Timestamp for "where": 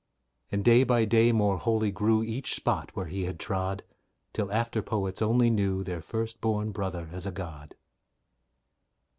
2.95-3.05